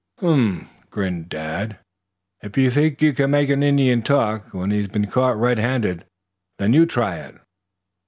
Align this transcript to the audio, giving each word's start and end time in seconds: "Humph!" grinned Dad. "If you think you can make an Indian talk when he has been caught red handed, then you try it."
"Humph!" 0.17 0.67
grinned 0.89 1.29
Dad. 1.29 1.77
"If 2.41 2.57
you 2.57 2.71
think 2.71 3.03
you 3.03 3.13
can 3.13 3.29
make 3.29 3.51
an 3.51 3.61
Indian 3.61 4.01
talk 4.01 4.51
when 4.51 4.71
he 4.71 4.77
has 4.77 4.87
been 4.87 5.05
caught 5.05 5.37
red 5.37 5.59
handed, 5.59 6.05
then 6.57 6.73
you 6.73 6.87
try 6.87 7.17
it." 7.17 7.35